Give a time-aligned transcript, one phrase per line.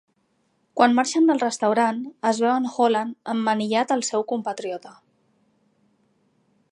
[0.79, 1.99] Quan marxen del restaurant,
[2.31, 4.97] es veu en Holland emmanillat al seu compatriota.